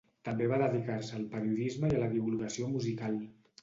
[0.29, 3.27] També va dedicar-se al periodisme i a la divulgació musical.